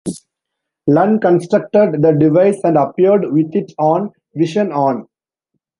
[0.87, 5.05] Lunn constructed the device and appeared with it on "Vision On".